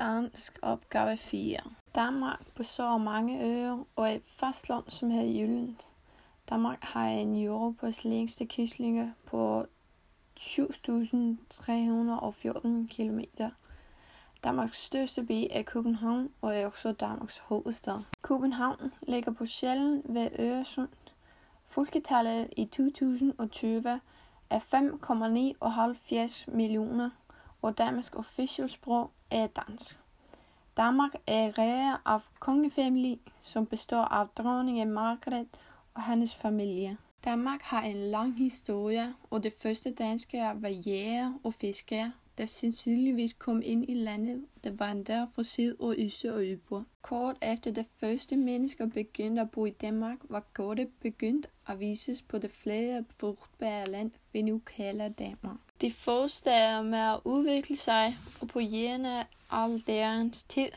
[0.00, 1.58] Dansk opgave 4.
[1.94, 5.94] Danmark består af mange øer og et fastland, som hedder Jylland.
[6.50, 9.66] Danmark har en Europas længste kystlinje på
[10.38, 13.20] 7.314 km.
[14.44, 17.98] Danmarks største by er København og er også Danmarks hovedstad.
[18.22, 20.88] København ligger på Sjælland ved Øresund.
[21.66, 24.00] Folketallet i 2020
[24.50, 24.58] er
[26.48, 27.10] 5,79 millioner,
[27.62, 30.00] og Danmarks official sprog er dansk.
[30.76, 35.46] Danmark er rige af kongefamilie, som består af dronning Margrethe
[35.94, 36.96] og hendes familie.
[37.24, 43.32] Danmark har en lang historie, og det første danskere var jæger og fiskere, der sandsynligvis
[43.32, 46.84] kom ind i landet, der var endda fra Syd- og Østeuropa.
[47.02, 52.22] Kort efter de første mennesker begyndte at bo i Danmark, var kortet begyndt at vises
[52.22, 55.56] på det flere frugtbare land, vi nu kalder Danmark.
[55.80, 60.70] De fortsatte med at udvikle sig, og på jægerne alderens tid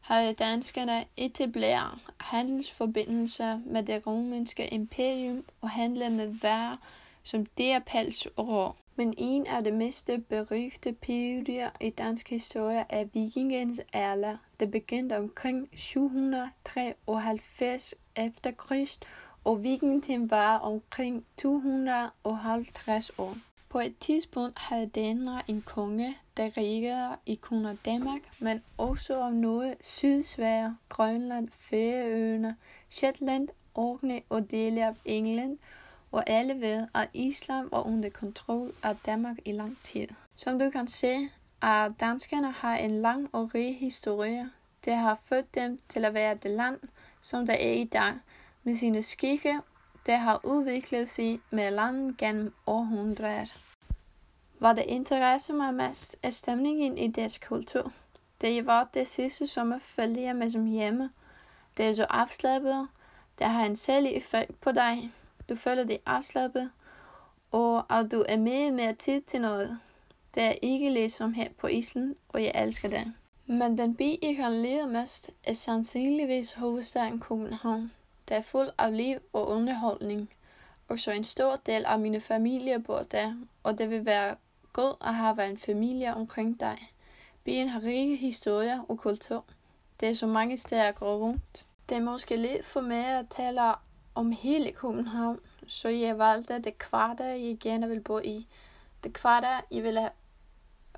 [0.00, 6.76] havde danskerne etableret handelsforbindelser med det romerske imperium og handlet med varer
[7.22, 8.74] som derpels og rå.
[8.96, 15.18] Men en af de mest berygte perioder i dansk historie er vikingens alder, der begyndte
[15.18, 19.04] omkring 793 efter Krist,
[19.44, 23.36] og vikingetiden var omkring 250 år.
[23.68, 29.32] På et tidspunkt havde Danmark en konge, der regerede i kun Danmark, men også om
[29.32, 32.56] noget Sydsverige, Grønland, Færøerne,
[32.90, 35.58] Shetland, Orkney og dele af England,
[36.12, 40.08] og alle ved, at Island var under kontrol af Danmark i lang tid.
[40.36, 41.28] Som du kan se,
[41.62, 44.50] at danskerne har en lang og rig historie.
[44.84, 46.78] Det har ført dem til at være det land,
[47.20, 48.14] som der er i dag,
[48.62, 49.60] med sine skikke,
[50.06, 53.46] der har udviklet sig med landet gennem århundreder.
[54.58, 57.92] Hvad der interesser mig mest er stemningen i deres kultur.
[58.40, 61.10] Det var det sidste sommer følger med som hjemme.
[61.76, 62.88] Det er så afslappet,
[63.38, 65.12] der har en særlig effekt på dig.
[65.48, 66.70] Du føler dig afslappet,
[67.50, 69.78] og at du er med mere tid til noget.
[70.34, 73.12] Det er ikke ligesom her på Island, og jeg elsker det.
[73.46, 77.92] Men den by, jeg har levet mest, er sandsynligvis hovedstaden København.
[78.28, 80.30] Der er fuld af liv og underholdning.
[80.88, 84.36] Og så en stor del af mine familie bor der, og det vil være
[84.72, 86.78] godt at have en familie omkring dig.
[87.44, 89.44] Byen har rige historier og kultur.
[90.00, 91.66] Det er så mange steder at gå rundt.
[91.88, 93.60] Det er måske lidt for mig at tale
[94.14, 98.46] om hele København, så jeg valgte det kvarter, jeg gerne vil bo i.
[99.04, 100.10] Det kvarter, jeg ville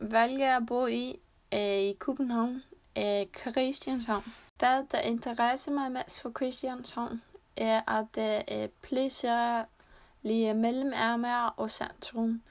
[0.00, 1.18] vælge at bo i,
[1.50, 2.62] er i København,
[2.94, 4.22] er Christianshavn.
[4.60, 7.22] Det, der interesserer mig mest for Christianshavn,
[7.56, 9.66] er, at det er placeret
[10.22, 12.42] lige mellem Amager og centrum.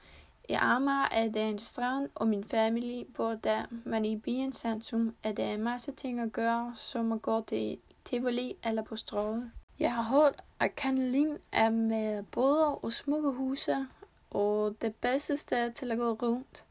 [0.48, 5.14] I Amager er det en strand, og min familie bor der, men i byen centrum
[5.22, 9.50] er der en masse ting at gøre, som at gå til Tivoli eller på strået.
[9.78, 13.86] Jeg har hørt, at Kanalin er med båder og smukke huse,
[14.30, 16.64] og det bedste sted til at gå rundt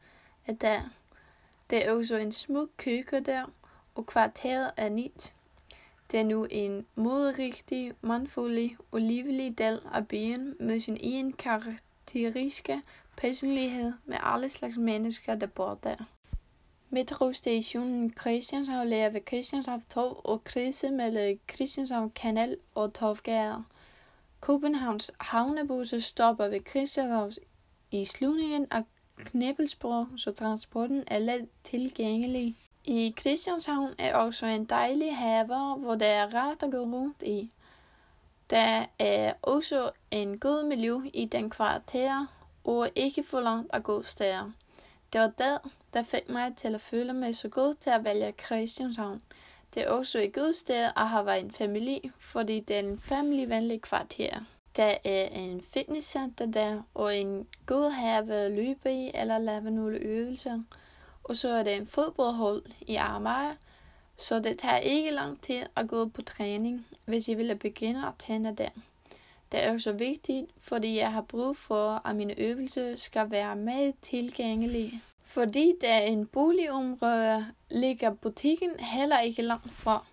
[0.46, 0.80] er der.
[1.70, 3.44] Der er også en smuk køkken der,
[3.94, 5.32] og kvarteret er nyt.
[6.10, 12.82] Det er nu en moderigtig, mandfuldig og livlig del af byen med sin egen karakteristiske
[13.16, 15.96] personlighed med alle slags mennesker, der bor der.
[16.94, 23.64] Metrostationen Christianshavn ligger ved Christianshavn Torv og krydser mellem Christianshavn Kanal og Torvgade.
[24.40, 27.32] Københavns havnebusser stopper ved Christianshavn
[27.90, 28.84] i slutningen af
[29.16, 32.56] Knæppelsbro, så transporten er let tilgængelig.
[32.84, 35.46] I Christianshavn er også en dejlig have,
[35.78, 37.50] hvor det er rart at gå rundt i.
[38.50, 42.26] Der er også en god miljø i den kvarter,
[42.64, 44.50] og ikke for langt at gå steder.
[45.12, 45.58] Det var det,
[45.94, 49.22] der fik mig til at føle mig så god til at vælge Christianshavn.
[49.74, 53.82] Det er også et godt sted at have en familie, fordi det er en familievenlig
[53.82, 54.40] kvarter.
[54.76, 59.98] Der er en fitnesscenter der, og en god have at løbe i eller lave nogle
[59.98, 60.62] øvelser.
[61.24, 63.54] Og så er der en fodboldhold i Amager,
[64.16, 68.14] så det tager ikke lang tid at gå på træning, hvis I vil begynde at
[68.18, 68.68] tænde der.
[69.52, 73.94] Det er også vigtigt, fordi jeg har brug for, at mine øvelser skal være meget
[74.02, 75.02] tilgængelige.
[75.26, 80.04] Fordi der er en boligområde, ligger butikken heller ikke langt fra.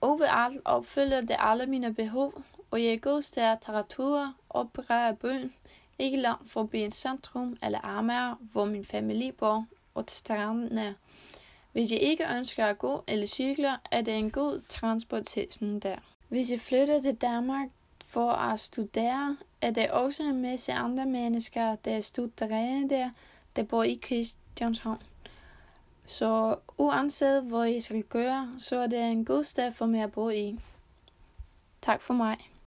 [0.00, 5.52] Overalt opfylder det alle mine behov, og jeg går steder til og berører byen,
[5.98, 10.94] ikke langt fra byens centrum eller Amager, hvor min familie bor, og til strandene.
[11.72, 15.96] Hvis jeg ikke ønsker at gå eller cykle, er det en god transportstation der.
[16.28, 17.68] Hvis jeg flytter til Danmark
[18.16, 23.10] for at studere, er der også en masse andre mennesker, der studerer der,
[23.56, 25.02] der bor i Christianshavn.
[26.06, 30.12] Så uanset hvor I skal gøre, så er det en god sted for mig at
[30.12, 30.58] bo i.
[31.82, 32.50] Tak for mig.